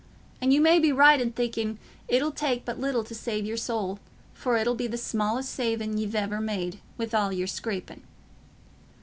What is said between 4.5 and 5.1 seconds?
it'll be the